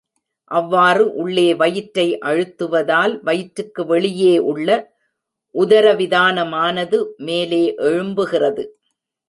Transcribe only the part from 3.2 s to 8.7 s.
வயிற்றுக்கு வெளியே உள்ள உதரவிதானமானது மேலே எழும்புகிறது.